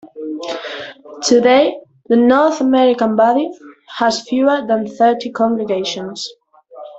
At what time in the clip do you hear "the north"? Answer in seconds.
2.07-2.59